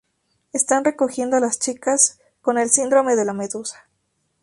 Están 0.51 0.83
recogiendo 0.83 1.37
a 1.37 1.39
las 1.39 1.59
chicas 1.59 2.17
con 2.41 2.57
el 2.57 2.71
"síndrome 2.71 3.15
de 3.15 3.23
la 3.23 3.33
medusa". 3.33 3.87